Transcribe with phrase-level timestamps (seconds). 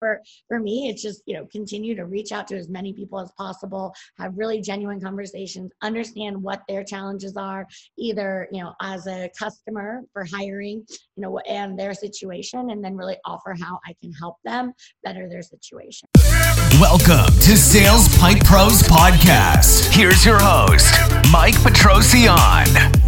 [0.00, 3.20] for for me it's just you know continue to reach out to as many people
[3.20, 9.06] as possible have really genuine conversations understand what their challenges are either you know as
[9.06, 13.94] a customer for hiring you know and their situation and then really offer how i
[14.02, 14.72] can help them
[15.04, 16.08] better their situation.
[16.80, 19.92] Welcome to sales pipe pros podcast.
[19.94, 20.94] Here's your host
[21.30, 22.99] mike petrosian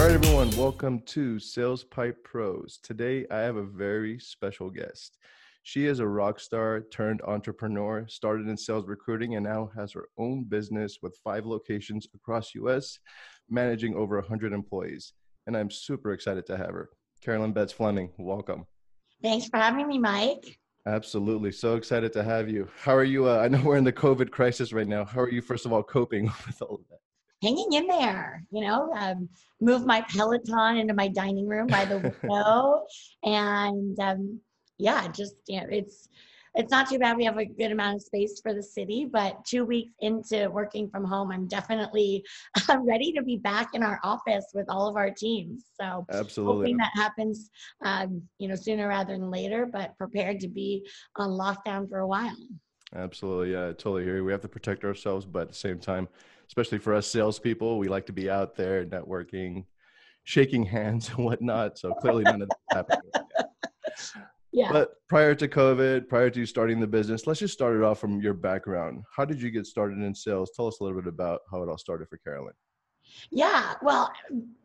[0.00, 2.78] All right, everyone, welcome to Sales Pipe Pros.
[2.82, 5.18] Today, I have a very special guest.
[5.62, 10.06] She is a rock star turned entrepreneur, started in sales recruiting, and now has her
[10.16, 12.98] own business with five locations across US,
[13.50, 15.12] managing over 100 employees.
[15.46, 16.88] And I'm super excited to have her.
[17.20, 18.64] Carolyn Betts Fleming, welcome.
[19.22, 20.58] Thanks for having me, Mike.
[20.86, 21.52] Absolutely.
[21.52, 22.70] So excited to have you.
[22.80, 23.28] How are you?
[23.28, 25.04] Uh, I know we're in the COVID crisis right now.
[25.04, 27.00] How are you, first of all, coping with all of that?
[27.42, 29.28] Hanging in there, you know, um,
[29.60, 32.84] move my Peloton into my dining room by the window.
[33.22, 34.40] and um,
[34.78, 36.08] yeah, just, you know, it's,
[36.54, 37.16] it's not too bad.
[37.16, 40.90] We have a good amount of space for the city, but two weeks into working
[40.90, 42.24] from home, I'm definitely
[42.68, 45.66] I'm ready to be back in our office with all of our teams.
[45.80, 47.50] So absolutely hoping that happens,
[47.84, 52.06] um, you know, sooner rather than later, but prepared to be on lockdown for a
[52.06, 52.36] while.
[52.94, 53.52] Absolutely.
[53.52, 54.24] Yeah, I totally hear you.
[54.24, 56.08] We have to protect ourselves, but at the same time,
[56.50, 59.64] especially for us salespeople, we like to be out there networking,
[60.24, 61.78] shaking hands and whatnot.
[61.78, 63.02] So clearly none of that happened.
[64.52, 64.72] Yeah.
[64.72, 68.00] But prior to COVID, prior to you starting the business, let's just start it off
[68.00, 69.04] from your background.
[69.16, 70.50] How did you get started in sales?
[70.56, 72.54] Tell us a little bit about how it all started for Carolyn.
[73.30, 74.12] Yeah, well,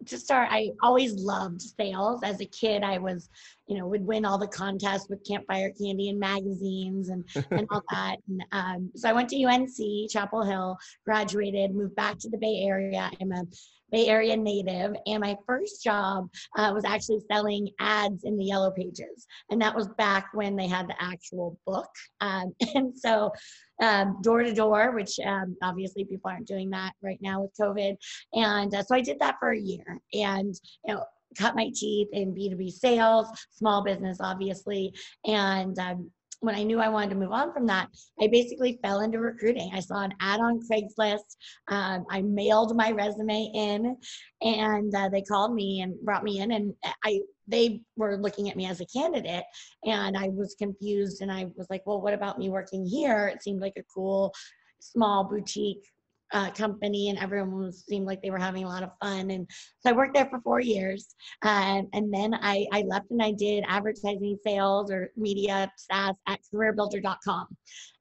[0.05, 2.21] to start, I always loved sales.
[2.23, 3.29] As a kid, I was,
[3.67, 7.83] you know, would win all the contests with campfire candy and magazines and, and all
[7.91, 8.17] that.
[8.27, 12.63] And um, so I went to UNC, Chapel Hill, graduated, moved back to the Bay
[12.65, 13.09] Area.
[13.19, 13.45] I'm a
[13.91, 18.71] Bay Area native, and my first job uh, was actually selling ads in the Yellow
[18.71, 21.89] Pages, and that was back when they had the actual book.
[22.19, 23.31] Um, and so,
[23.81, 27.95] um, door to door, which um, obviously people aren't doing that right now with COVID,
[28.33, 30.55] and uh, so I did that for a year, and
[30.85, 31.03] you know
[31.37, 34.93] cut my teeth in B2B sales, small business, obviously.
[35.25, 37.89] And um, when I knew I wanted to move on from that,
[38.21, 39.71] I basically fell into recruiting.
[39.73, 41.35] I saw an ad on Craigslist.
[41.67, 43.97] Um, I mailed my resume in,
[44.41, 46.51] and uh, they called me and brought me in.
[46.51, 46.73] And
[47.03, 49.45] I they were looking at me as a candidate,
[49.83, 51.21] and I was confused.
[51.21, 54.33] And I was like, "Well, what about me working here?" It seemed like a cool
[54.79, 55.85] small boutique
[56.33, 59.31] uh, company and everyone seemed like they were having a lot of fun.
[59.31, 59.47] And
[59.79, 61.15] so I worked there for four years.
[61.43, 66.39] Um, and then I, I left and I did advertising sales or media SaaS at
[66.53, 67.47] careerbuilder.com.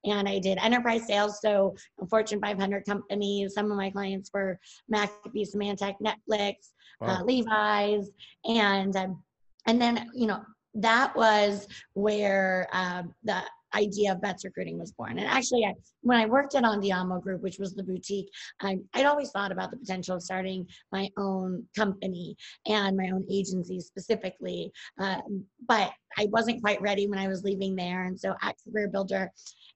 [0.05, 1.41] And I did enterprise sales.
[1.41, 1.77] So
[2.09, 4.59] Fortune 500 companies, some of my clients were
[4.93, 6.55] McAfee, Symantec, Netflix,
[7.01, 7.19] uh, wow.
[7.21, 8.11] uh, Levi's.
[8.47, 9.23] And, um,
[9.67, 10.43] and then, you know,
[10.75, 13.43] that was where uh, the
[13.75, 15.19] idea of Betts Recruiting was born.
[15.19, 18.31] And actually, I, when I worked at Andiamo Group, which was the boutique,
[18.61, 22.37] I, would always thought about the potential of starting my own company
[22.67, 24.71] and my own agency specifically.
[24.99, 28.05] Um, but I wasn't quite ready when I was leaving there.
[28.05, 29.31] And so at Career Builder,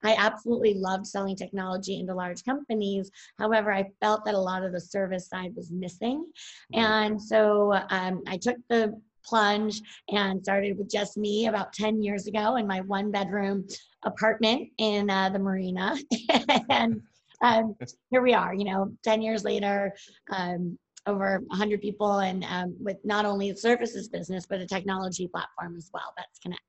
[0.05, 3.11] I absolutely loved selling technology into large companies.
[3.39, 6.25] However, I felt that a lot of the service side was missing.
[6.73, 8.95] And so um, I took the
[9.25, 9.81] plunge
[10.11, 13.67] and started with just me about 10 years ago in my one bedroom
[14.05, 15.97] apartment in uh, the marina.
[16.71, 17.01] and
[17.43, 17.75] um,
[18.11, 19.95] here we are, you know, 10 years later,
[20.33, 25.27] um, over 100 people, and um, with not only a services business, but a technology
[25.29, 26.13] platform as well.
[26.17, 26.61] that's Connect.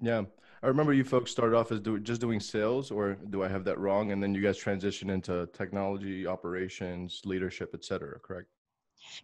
[0.00, 0.22] Yeah.
[0.62, 3.64] I remember you folks started off as do, just doing sales, or do I have
[3.64, 4.12] that wrong?
[4.12, 8.48] And then you guys transition into technology, operations, leadership, et cetera, correct?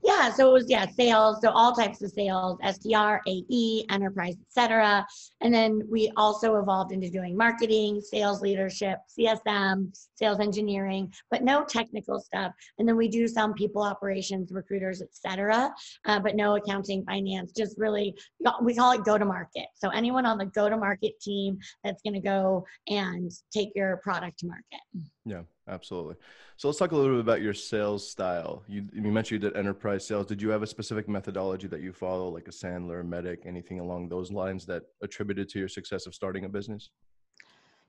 [0.03, 5.07] Yeah, so it was yeah sales, so all types of sales, SDR, AE, enterprise, etc.
[5.41, 11.65] And then we also evolved into doing marketing, sales leadership, CSM, sales engineering, but no
[11.65, 12.53] technical stuff.
[12.79, 15.73] And then we do some people operations, recruiters, etc.
[16.07, 17.53] Uh, but no accounting, finance.
[17.53, 18.15] Just really
[18.63, 19.67] we call it go to market.
[19.75, 23.99] So anyone on the go to market team that's going to go and take your
[23.99, 25.09] product to market.
[25.25, 26.17] Yeah, absolutely.
[26.57, 28.63] So let's talk a little bit about your sales style.
[28.69, 30.27] You, you mentioned you did enterprise sales.
[30.27, 34.09] Did you have a specific methodology that you follow, like a Sandler, MEDDIC, anything along
[34.09, 36.91] those lines that attributed to your success of starting a business?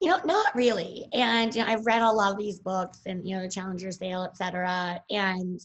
[0.02, 1.06] You know, not really.
[1.14, 3.92] And you know, I've read a lot of these books and you know, the Challenger
[3.92, 5.00] Sale, et cetera.
[5.12, 5.60] And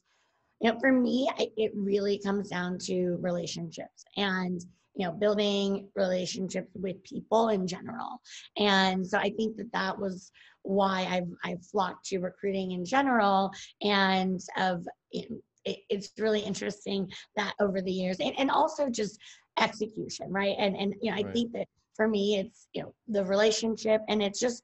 [0.61, 4.65] you know, for me, it really comes down to relationships and
[4.97, 8.21] you know building relationships with people in general
[8.59, 10.31] and so i think that that was
[10.63, 13.53] why I've, I've flocked to recruiting in general
[13.83, 15.29] and of it,
[15.65, 19.19] it's really interesting that over the years and, and also just
[19.59, 20.55] execution, right?
[20.59, 21.33] And and you know, I Right.
[21.33, 24.63] think that for me, it's you know the relationship, and it's just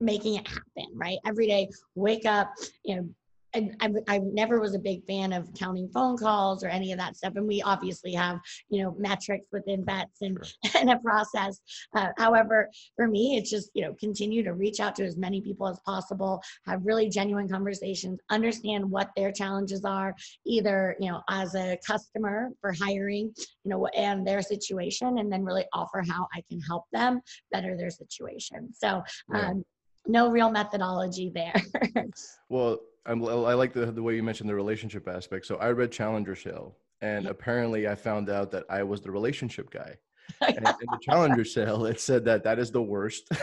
[0.00, 1.18] making it happen, right?
[1.26, 2.50] Every day, wake up,
[2.84, 3.08] you know.
[3.54, 6.98] And I, I never was a big fan of counting phone calls or any of
[6.98, 7.34] that stuff.
[7.36, 10.38] And we obviously have, you know, metrics within Betts and,
[10.78, 11.60] and a process.
[11.94, 15.40] Uh, however, for me, it's just, you know, continue to reach out to as many
[15.40, 20.14] people as possible, have really genuine conversations, understand what their challenges are,
[20.44, 25.44] either, you know, as a customer for hiring, you know, and their situation, and then
[25.44, 27.20] really offer how I can help them
[27.52, 28.72] better their situation.
[28.74, 29.02] So,
[29.32, 29.50] Yeah.
[29.50, 29.64] um,
[30.06, 31.54] no real methodology there.
[32.50, 35.46] Well, I'm, I like the, the way you mentioned the relationship aspect.
[35.46, 39.70] So I read Challenger Sale, and apparently I found out that I was the relationship
[39.70, 39.96] guy.
[40.40, 43.28] And in the Challenger Sale, it said that that is the worst.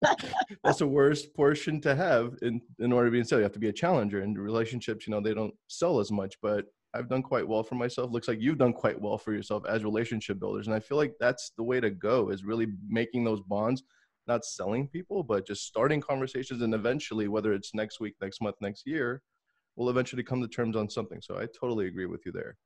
[0.64, 3.40] That's the worst portion to have in, in order to be in sale.
[3.40, 4.20] You have to be a challenger.
[4.20, 7.74] And relationships, you know, they don't sell as much, but I've done quite well for
[7.74, 8.12] myself.
[8.12, 10.66] Looks like you've done quite well for yourself as relationship builders.
[10.66, 13.82] And I feel like that's the way to go is really making those bonds
[14.26, 16.62] not selling people, but just starting conversations.
[16.62, 19.22] And eventually, whether it's next week, next month, next year,
[19.76, 21.20] we'll eventually come to terms on something.
[21.20, 22.56] So I totally agree with you there.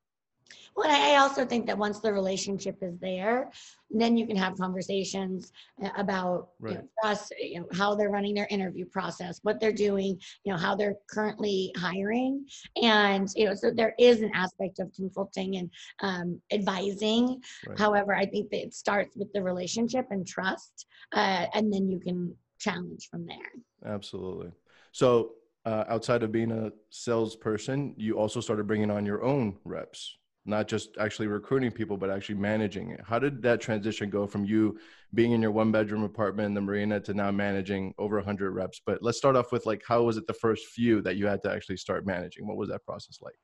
[0.77, 3.51] Well, I also think that once the relationship is there,
[3.91, 5.53] then you can have conversations
[5.83, 6.85] uh, about you know, Right.
[7.03, 10.75] trust, you know, how they're running their interview process, what they're doing, you know, how
[10.77, 12.47] they're currently hiring,
[12.83, 15.71] and you know, so there is an aspect of consulting and
[16.01, 17.43] um, advising.
[17.67, 17.79] Right.
[17.79, 21.99] However, I think that it starts with the relationship and trust, uh, and then you
[22.01, 23.51] can challenge from there.
[23.85, 24.53] Absolutely.
[24.93, 25.33] So
[25.65, 30.69] uh, outside of being a salesperson, you also started bringing on your own reps, not
[30.69, 33.01] just actually recruiting people, but actually managing it.
[33.05, 34.79] How did that transition go from you
[35.15, 38.81] being in your one bedroom apartment in the marina to now managing over 100 reps?
[38.85, 41.43] But let's start off with like, how was it the first few that you had
[41.43, 42.47] to actually start managing?
[42.47, 43.35] What was that process like?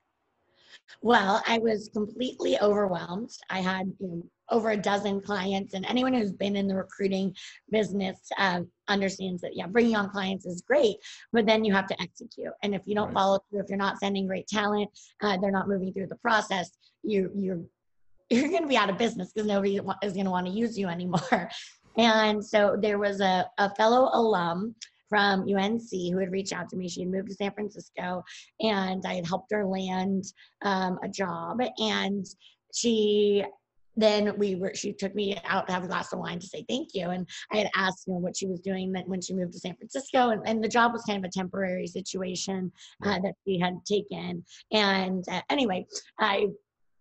[1.01, 3.31] Well, I was completely overwhelmed.
[3.49, 7.35] I had you know, over a dozen clients, and anyone who's been in the recruiting
[7.69, 10.97] business uh, understands that, yeah, bringing on clients is great,
[11.33, 12.53] but then you have to execute.
[12.63, 13.13] And if you don't Right.
[13.13, 14.89] follow through, if you're not sending great talent,
[15.21, 16.71] uh, they're not moving through the process,
[17.03, 17.61] you, you're
[18.29, 20.77] you're going to be out of business because nobody is going to want to use
[20.77, 21.49] you anymore.
[21.97, 24.75] And so there was a, a fellow alum
[25.09, 26.87] from UNC who had reached out to me.
[26.87, 28.23] She had moved to San Francisco
[28.61, 30.25] and I had helped her land
[30.61, 31.59] um, a job.
[31.79, 32.23] And
[32.71, 33.43] she
[33.97, 36.63] then we were she took me out to have a glass of wine to say
[36.69, 37.09] thank you.
[37.09, 39.59] And i had asked you know what she was doing that when she moved to
[39.59, 40.29] san francisco.
[40.29, 42.71] And, and the job was kind of a temporary situation
[43.03, 44.45] uh, that she had taken.
[44.71, 45.85] And uh, anyway
[46.19, 46.47] i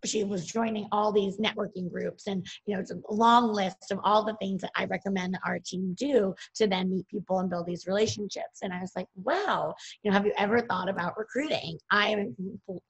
[0.05, 3.99] she was joining all these networking groups and you know it's a long list of
[4.05, 7.67] all the things that i recommend our team do to then meet people and build
[7.67, 8.61] these relationships.
[8.63, 11.79] And i was like wow you know have you ever thought about recruiting?
[11.91, 12.37] I am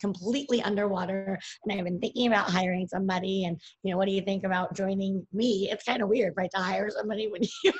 [0.00, 4.22] completely underwater and i've been thinking about hiring somebody and you know what do you
[4.22, 5.68] think about joining me?
[5.70, 7.72] It's kind of weird right to hire somebody when you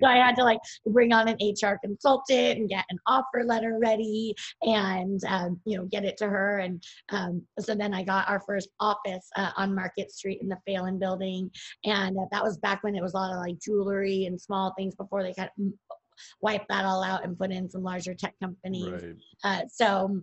[0.00, 3.78] so I had to like bring on an HR consultant and get an offer letter
[3.80, 6.58] ready and um, you know get it to her.
[6.58, 10.58] And um, so then I got our first office uh, on Market Street in the
[10.66, 11.50] Phelan Building,
[11.84, 14.74] and uh, that was back when it was a lot of like jewelry and small
[14.76, 15.72] things before they kind of
[16.42, 19.02] wiped that all out and put in some larger tech companies.
[19.02, 19.16] Right.
[19.44, 20.20] Uh, so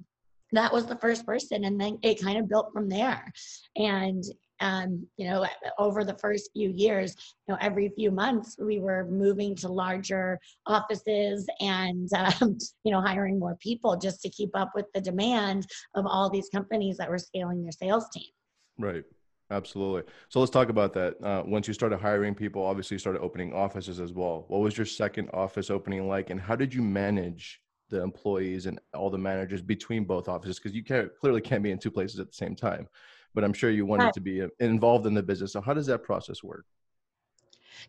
[0.51, 3.31] that was the first person, and then it kind of built from there.
[3.75, 4.23] And
[4.59, 5.45] um, you know,
[5.77, 7.15] over the first few years,
[7.47, 13.01] you know, every few months we were moving to larger offices and um, you know
[13.01, 17.09] hiring more people just to keep up with the demand of all these companies that
[17.09, 18.29] were scaling their sales team.
[18.77, 19.03] Right.
[19.51, 20.11] Absolutely.
[20.29, 21.21] So let's talk about that.
[21.23, 24.45] Uh, once you started hiring people, obviously you started opening offices as well.
[24.47, 28.79] What was your second office opening like, and how did you manage the employees and
[28.95, 30.57] all the managers between both offices?
[30.57, 32.87] Because you can't clearly can't be in two places at the same time.
[33.35, 35.53] But I'm sure you wanted to be uh, involved in the business.
[35.53, 36.65] So how does that process work?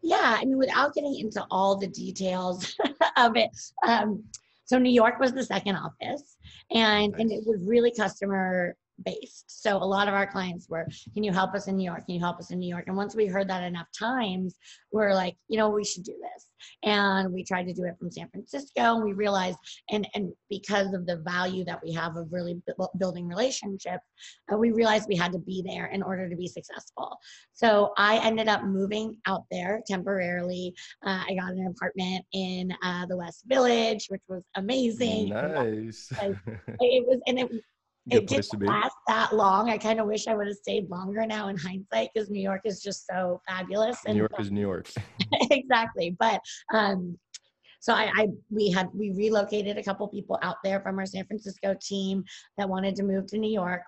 [0.03, 2.77] Yeah, I mean, without getting into all the details
[3.17, 3.51] of it,
[3.87, 4.25] um,
[4.65, 6.37] so New York was the second office,
[6.73, 9.63] and and it was really customer based.
[9.63, 12.07] So a lot of our clients were, "Can you help us in New York?
[12.07, 14.57] Can you help us in New York?" And once we heard that enough times,
[14.93, 16.47] we're like, you know, we should do this.
[16.83, 19.59] And we tried to do it from San Francisco, and we realized,
[19.91, 24.05] and and because of the value that we have of really bu- building relationships,
[24.53, 27.19] uh, we realized we had to be there in order to be successful.
[27.53, 30.75] So I ended up moving out there temporarily.
[31.05, 35.31] Uh, I got an apartment in uh, the West Village, which was amazing.
[35.31, 36.11] Nice.
[36.79, 37.51] It was, and it,
[38.09, 39.69] Good it didn't last that long.
[39.69, 42.61] I kind of wish I would have stayed longer now in hindsight because New York
[42.65, 43.99] is just so fabulous.
[44.07, 44.89] and New York is New York.
[45.51, 46.17] exactly.
[46.17, 46.41] But
[46.73, 47.19] um,
[47.81, 51.27] so I, I we had we relocated a couple people out there from our San
[51.27, 52.25] Francisco team
[52.59, 53.83] that wanted to move to New York.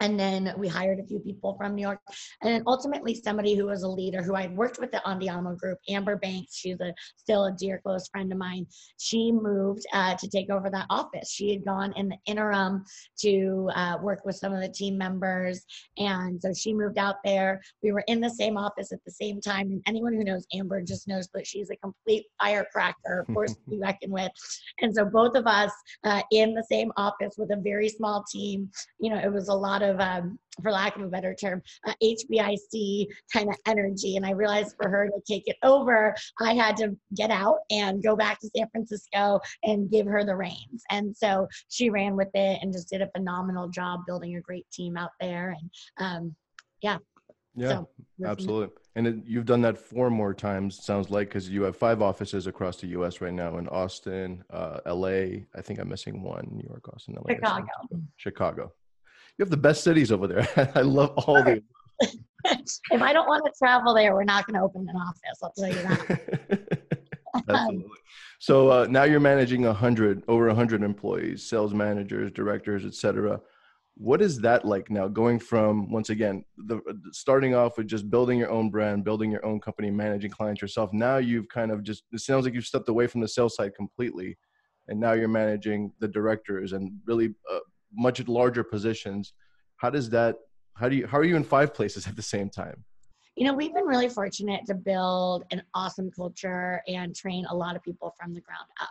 [0.00, 2.00] And then we hired a few people from New York,
[2.42, 5.78] and then ultimately somebody who was a leader who I'd worked with the Andiamo group,
[5.88, 6.54] Amber Banks.
[6.56, 8.66] She's a still a dear close friend of mine.
[8.98, 11.30] She moved uh, to take over that office.
[11.30, 12.84] She had gone in the interim
[13.20, 15.64] to uh, work with some of the team members,
[15.96, 17.60] and so she moved out there.
[17.82, 20.82] We were in the same office at the same time, and anyone who knows Amber
[20.82, 24.30] just knows that she's a complete firecracker, force to be reckoned with.
[24.80, 25.72] And so both of us
[26.04, 28.70] uh, in the same office with a very small team.
[28.98, 31.92] You know, it was a lot of um, for lack of a better term, uh,
[32.02, 34.16] HBIC kind of energy.
[34.16, 38.02] And I realized for her to take it over, I had to get out and
[38.02, 40.82] go back to San Francisco and give her the reins.
[40.90, 44.66] And so she ran with it and just did a phenomenal job building a great
[44.72, 45.56] team out there.
[45.58, 46.36] And um,
[46.82, 46.98] yeah.
[47.58, 47.88] Yeah, so,
[48.26, 48.74] absolutely.
[48.96, 52.46] And it, you've done that four more times, sounds like, because you have five offices
[52.46, 53.22] across the U.S.
[53.22, 55.46] right now in Austin, uh, L.A.
[55.54, 57.34] I think I'm missing one: New York, Austin, L.A.
[57.34, 57.66] Chicago.
[58.16, 58.72] Chicago
[59.38, 60.72] you have the best cities over there.
[60.74, 61.62] I love all the.
[62.00, 65.40] if I don't want to travel there, we're not going to open an office.
[65.42, 66.88] I'll tell you that.
[67.48, 67.90] Absolutely.
[68.38, 73.40] So uh, now you're managing a hundred, over a hundred employees, sales managers, directors, etc.
[73.98, 75.08] What is that like now?
[75.08, 76.80] Going from once again, the
[77.12, 80.92] starting off with just building your own brand, building your own company, managing clients yourself.
[80.92, 82.04] Now you've kind of just.
[82.12, 84.36] It sounds like you've stepped away from the sales side completely,
[84.88, 87.60] and now you're managing the directors and really uh,
[87.96, 89.32] much larger positions
[89.76, 90.36] how does that
[90.74, 92.84] how do you how are you in five places at the same time?
[93.36, 97.76] You know we've been really fortunate to build an awesome culture and train a lot
[97.76, 98.90] of people from the ground up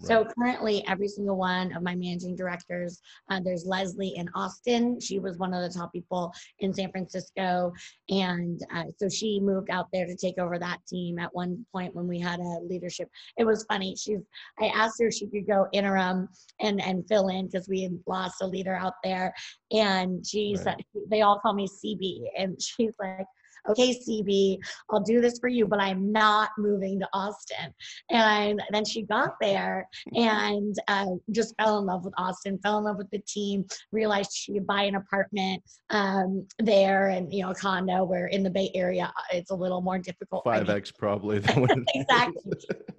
[0.00, 5.00] so currently, every single one of my managing directors, uh, there's Leslie in Austin.
[5.00, 7.72] She was one of the top people in San Francisco.
[8.08, 11.94] And uh, so she moved out there to take over that team at one point
[11.94, 13.08] when we had a leadership.
[13.36, 13.96] It was funny.
[13.96, 14.20] She's,
[14.60, 16.28] I asked her if she could go interim
[16.60, 19.34] and, and fill in because we had lost a leader out there.
[19.72, 20.64] And she right.
[20.64, 20.76] said,
[21.10, 22.20] they all call me CB.
[22.38, 23.26] And she's like,
[23.68, 24.58] okay, CB,
[24.90, 27.72] I'll do this for you, but I'm not moving to Austin.
[28.10, 32.84] And then she got there and uh, just fell in love with Austin, fell in
[32.84, 37.50] love with the team, realized she could buy an apartment um, there and, you know,
[37.50, 40.44] a condo where in the Bay Area, uh, it's a little more difficult.
[40.44, 41.38] 5X probably.
[41.94, 42.52] exactly.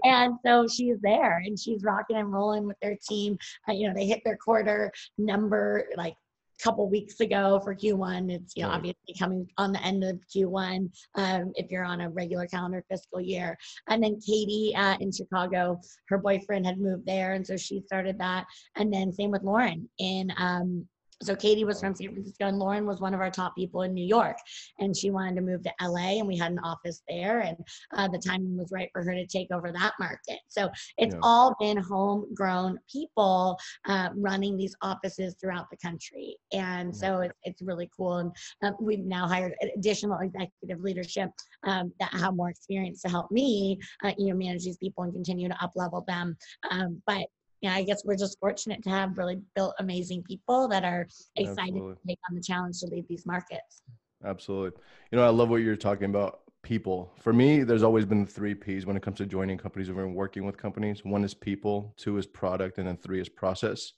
[0.03, 3.37] and so she's there and she's rocking and rolling with their team.
[3.67, 6.15] Uh, you know, they hit their quarter number like
[6.61, 8.31] couple weeks ago for Q1.
[8.31, 8.75] It's you know right.
[8.75, 13.21] obviously coming on the end of Q1 um, if you're on a regular calendar fiscal
[13.21, 13.57] year.
[13.87, 18.17] And then Katie uh, in Chicago, her boyfriend had moved there, and so she started
[18.19, 18.45] that.
[18.75, 20.87] And then same with Lauren in um,
[21.21, 23.93] so Katie was from San Francisco and Lauren was one of our top people in
[23.93, 24.37] New York
[24.79, 27.57] and she wanted to move to LA and we had an office there and
[27.95, 30.39] uh, the timing was right for her to take over that market.
[30.47, 31.19] So it's yeah.
[31.23, 33.57] all been homegrown people
[33.87, 36.37] uh, running these offices throughout the country.
[36.53, 38.17] And so it's, it's really cool.
[38.17, 38.31] And
[38.63, 41.29] uh, we've now hired additional executive leadership
[41.63, 45.13] um, that have more experience to help me, uh, you know, manage these people and
[45.13, 46.37] continue to up level them.
[46.71, 47.27] Um, but
[47.61, 51.75] yeah, I guess we're just fortunate to have really built amazing people that are excited
[51.75, 51.95] Absolutely.
[51.95, 53.81] to take on the challenge to lead these markets.
[54.25, 54.79] Absolutely.
[55.11, 56.39] You know, I love what you're talking about.
[56.61, 57.13] People.
[57.21, 60.45] For me, there's always been three P's when it comes to joining companies or working
[60.45, 61.05] with companies.
[61.05, 63.93] One is people, two is product, and then three is process.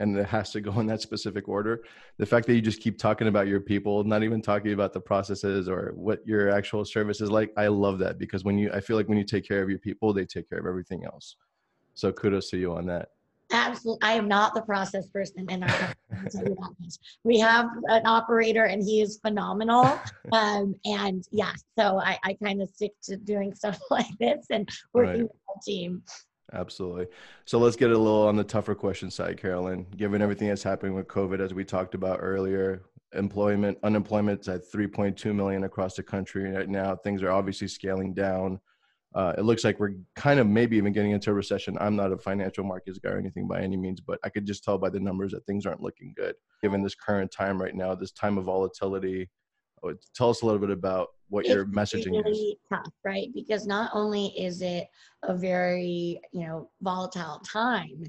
[0.00, 1.84] And it has to go in that specific order.
[2.16, 5.00] The fact that you just keep talking about your people, not even talking about the
[5.00, 8.80] processes or what your actual service is like, I love that because when you, I
[8.80, 11.36] feel like when you take care of your people, they take care of everything else.
[11.96, 13.08] So kudos to you on that.
[13.52, 14.02] Absolutely.
[14.02, 15.94] I am not the process person in our
[16.30, 16.90] company.
[17.24, 19.98] we have an operator and he is phenomenal.
[20.32, 24.68] Um, and yeah, so I, I kind of stick to doing stuff like this and
[24.92, 25.22] working right.
[25.22, 26.02] with our team.
[26.52, 27.06] Absolutely.
[27.44, 29.86] So let's get a little on the tougher question side, Carolyn.
[29.96, 32.82] Given everything that's happening with COVID, as we talked about earlier,
[33.14, 36.96] employment, unemployment's at 3.2 million across the country right now.
[36.96, 38.60] Things are obviously scaling down
[39.16, 41.74] uh, it looks like we're kind of maybe even getting into a recession.
[41.80, 44.62] I'm not a financial markets guy or anything by any means, but I could just
[44.62, 47.94] tell by the numbers that things aren't looking good given this current time right now,
[47.94, 49.30] this time of volatility.
[49.82, 52.54] Oh, tell us a little bit about what it's your messaging really is.
[52.70, 53.28] Tough, right?
[53.34, 54.86] Because not only is it
[55.22, 58.02] a very you know volatile time,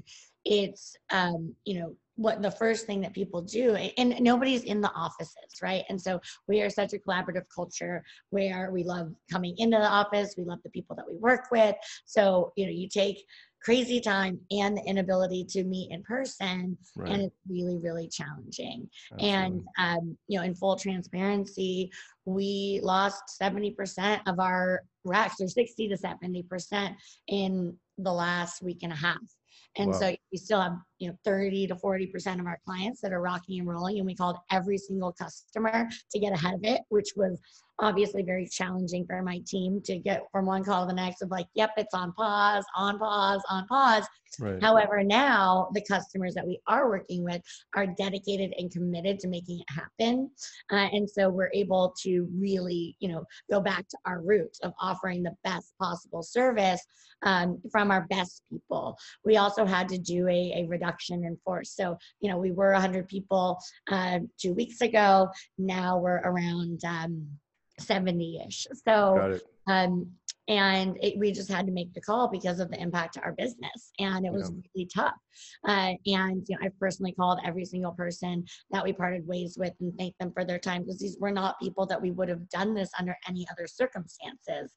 [0.44, 4.90] it's um, you know what the first thing that people do and nobody's in the
[4.90, 9.76] offices right and so we are such a collaborative culture where we love coming into
[9.78, 13.24] the office we love the people that we work with so you know you take
[13.62, 17.12] crazy time and the inability to meet in person right.
[17.12, 19.30] and it's really really challenging Absolutely.
[19.30, 21.90] and um, you know in full transparency
[22.24, 26.94] we lost 70% of our reps or 60 to 70%
[27.28, 29.16] in the last week and a half
[29.76, 29.98] And Wow.
[29.98, 33.60] so we still have, you know, 30 to 40% of our clients that are rocking
[33.60, 33.98] and rolling.
[33.98, 37.40] And we called every single customer to get ahead of it, which was
[37.80, 41.30] obviously very challenging for my team to get from one call to the next of
[41.30, 44.06] like, yep, it's on pause, on pause, on pause.
[44.40, 44.62] Right.
[44.62, 47.42] However, now the customers that we are working with
[47.74, 50.30] are dedicated and committed to making it happen.
[50.70, 54.72] Uh, and so we're able to really, you know, go back to our roots of
[54.80, 56.84] offering the best possible service
[57.22, 58.96] um, from our best people.
[59.24, 61.74] We also had to do a, a reduction in force.
[61.74, 63.58] So, you know, we were 100 people
[63.90, 65.28] uh, two weeks ago.
[65.56, 67.26] Now we're around um,
[67.80, 68.66] 70 ish.
[68.86, 69.42] So, Got it.
[69.66, 70.10] um,
[70.48, 73.32] and it, we just had to make the call because of the impact to our
[73.32, 74.62] business and it was Yeah.
[74.74, 75.14] really tough
[75.68, 79.74] uh, and you know i've personally called every single person that we parted ways with
[79.80, 82.48] and thanked them for their time because these were not people that we would have
[82.48, 84.72] done this under any other circumstances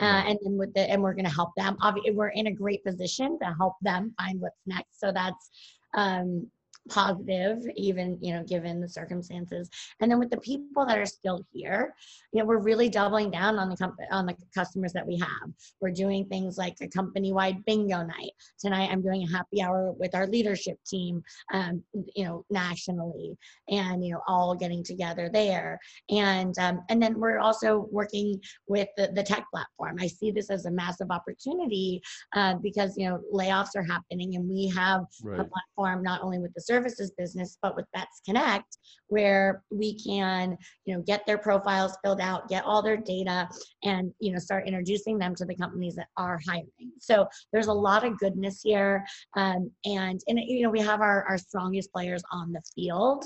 [0.00, 2.52] uh, and then with the and we're going to help them Obvi- we're in a
[2.52, 5.50] great position to help them find what's next so that's
[5.94, 6.48] um
[6.88, 9.68] positive even you know given the circumstances.
[10.00, 11.94] And then with the people that are still here
[12.32, 15.50] you know we're really doubling down on the comp- on the customers that we have.
[15.80, 18.32] We're doing things like a company wide bingo night.
[18.58, 21.82] Tonight i'm doing a happy hour with our leadership team um,
[22.14, 23.36] you know nationally
[23.68, 25.78] and you know all getting together there.
[26.10, 29.96] And um, and then we're also working with the, the tech platform.
[30.00, 32.02] I see this as a massive opportunity
[32.34, 35.02] uh, because you know layoffs are happening and we have
[35.40, 38.78] a platform not only with the services business but with Betts Connect,
[39.08, 43.48] where we can you know get their profiles filled out, get all their data,
[43.84, 46.92] and you know start introducing them to the companies that are hiring.
[47.00, 49.04] So there's a lot of goodness here,
[49.36, 53.24] um, and and you know we have our our strongest players on the field.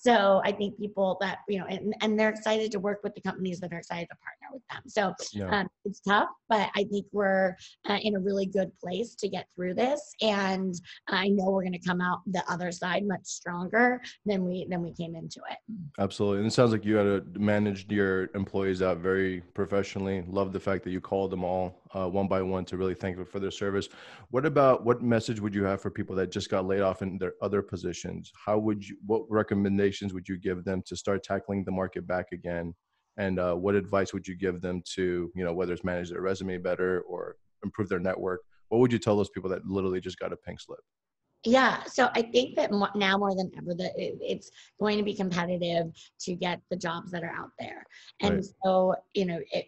[0.00, 3.20] So I think people that you know and, and they're excited to work with the
[3.20, 4.82] companies that are excited to partner with them.
[4.86, 5.60] So Yeah.
[5.60, 7.54] um, it's tough, but I think we're
[7.88, 10.74] uh, in a really good place to get through this, and
[11.08, 14.82] I know we're going to come out the other side much stronger than we than
[14.82, 15.58] we came into it.
[15.98, 16.38] Absolutely.
[16.38, 20.24] And it sounds like you had to manage your employees out very professionally.
[20.28, 23.16] Love the fact that you called them all uh, one by one to really thank
[23.16, 23.88] them for their service.
[24.30, 27.18] What about what message would you have for people that just got laid off in
[27.18, 28.32] their other positions?
[28.34, 29.30] How would you, what
[29.90, 32.74] recommendations would you give them to start tackling the market back again?
[33.16, 36.22] And uh, what advice would you give them to, you know, whether it's manage their
[36.22, 38.40] resume better or improve their network?
[38.68, 40.80] What would you tell those people that literally just got a pink slip?
[41.44, 45.04] Yeah, so I think that mo- now more than ever that it, it's going to
[45.04, 45.86] be competitive
[46.20, 47.84] to get the jobs that are out there,
[48.20, 48.44] and Right.
[48.62, 49.66] so you know it.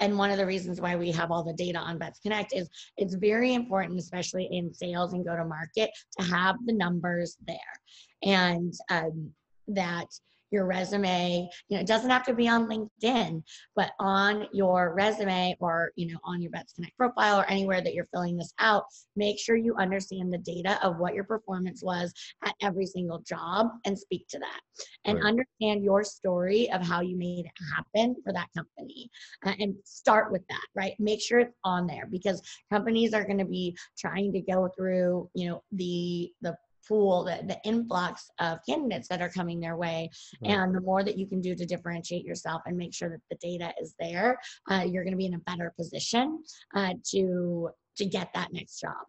[0.00, 2.68] And one of the reasons why we have all the data on Betts Connect is
[2.98, 7.74] it's very important, especially in sales and go to market, to have the numbers there,
[8.22, 9.32] and um,
[9.68, 10.06] that
[10.50, 13.42] your resume, you know, it doesn't have to be on LinkedIn,
[13.74, 17.94] but on your resume or you know on your Betts Connect profile or anywhere that
[17.94, 18.84] you're filling this out,
[19.16, 22.12] make sure you understand the data of what your performance was
[22.44, 24.60] at every single job and speak to that
[25.04, 25.24] and Right.
[25.24, 29.10] understand your story of how you made it happen for that company
[29.44, 33.38] uh, and start with that right make sure it's on there because companies are going
[33.38, 38.58] to be trying to go through you know the the pool the, the influx of
[38.68, 40.10] candidates that are coming their way
[40.42, 40.52] Right.
[40.52, 43.36] and the more that you can do to differentiate yourself and make sure that the
[43.36, 44.38] data is there
[44.70, 46.42] uh, you're going to be in a better position
[46.74, 49.06] uh, to to get that next job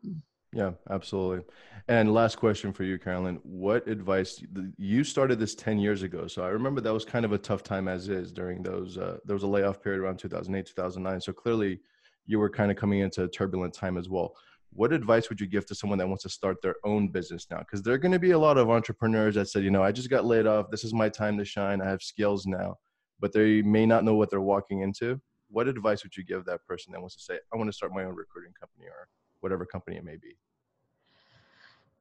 [0.53, 1.43] Yeah, absolutely.
[1.89, 3.39] And last question for you, Carolyn.
[3.43, 4.41] What advice
[4.77, 6.27] you started this 10 years ago?
[6.27, 9.17] So I remember that was kind of a tough time as is during those uh,
[9.25, 11.21] there was a layoff period around 2008, 2009.
[11.21, 11.81] So clearly
[12.25, 14.35] you were kind of coming into a turbulent time as well.
[14.77, 17.57] What advice would you give to someone that wants to start their own business now?
[17.57, 19.91] Because there are going to be a lot of entrepreneurs that said, you know, I
[19.91, 20.69] just got laid off.
[20.69, 21.81] This is my time to shine.
[21.81, 22.75] I have skills now,
[23.19, 25.19] but they may not know what they're walking into.
[25.49, 27.91] What advice would you give that person that wants to say, I want to start
[27.91, 29.07] my own recruiting company or
[29.39, 30.37] whatever company it may be?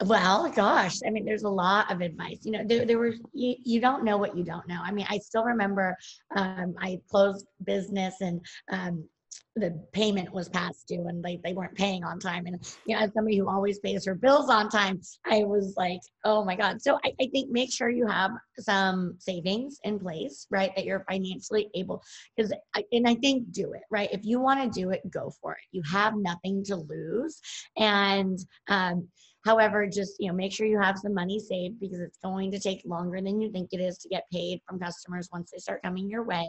[0.04, 2.40] Well, gosh, I mean, there's a lot of advice.
[2.42, 4.82] You know, there, there were, you, you don't know what you don't know.
[4.84, 5.96] I mean, I still remember
[6.36, 9.08] um, I closed business and um,
[9.54, 12.46] the payment was past due and they, they weren't paying on time.
[12.46, 16.00] And, you know, as somebody who always pays her bills on time, I was like,
[16.24, 16.82] oh my God.
[16.82, 20.72] So I, I think make sure you have some savings in place, right?
[20.76, 22.02] That you're financially able,
[22.36, 22.52] because,
[22.92, 24.08] and I think do it, right?
[24.12, 25.64] If you want to do it, go for it.
[25.72, 27.40] You have nothing to lose.
[27.76, 29.08] And, um,
[29.44, 32.58] However, just you know, make sure you have some money saved because it's going to
[32.58, 35.84] take longer than you think it is to get paid from customers once they start
[35.84, 36.48] coming your way,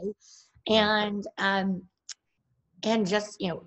[0.67, 1.84] and um,
[2.83, 3.63] and just you know,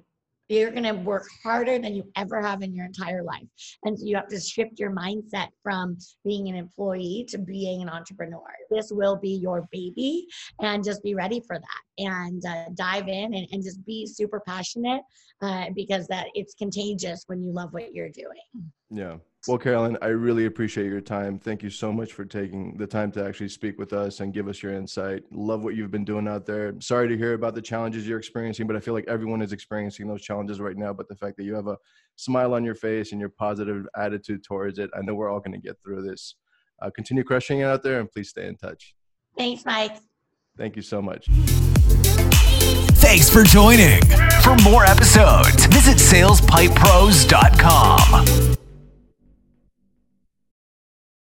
[0.51, 3.47] you're going to work harder than you ever have in your entire life.
[3.85, 7.89] And so you have to shift your mindset from being an employee to being an
[7.89, 8.43] entrepreneur.
[8.69, 10.27] This will be your baby,
[10.61, 14.43] and just be ready for that and uh, dive in and, and just be super
[14.45, 15.03] passionate
[15.41, 18.73] uh, because that it's contagious when you love what you're doing.
[18.91, 19.17] Yeah.
[19.49, 21.39] Well, Carolyn, I really appreciate your time.
[21.39, 24.49] Thank you so much for taking the time to actually speak with us and give
[24.49, 25.23] us your insight.
[25.33, 26.75] Love what you've been doing out there.
[26.81, 30.07] Sorry to hear about the challenges you're experiencing, but I feel like everyone is experiencing
[30.07, 30.93] those challenges right now.
[30.93, 31.79] But the fact that you have a
[32.17, 35.53] smile on your face and your positive attitude towards it, I know we're all going
[35.53, 36.35] to get through this.
[36.83, 38.95] Uh, continue crushing it out there and please stay in touch.
[39.39, 39.97] Thanks, Mike.
[40.59, 41.29] Thank you so much.
[43.01, 44.03] Thanks for joining.
[44.43, 48.50] For more episodes, visit salespipepros.com.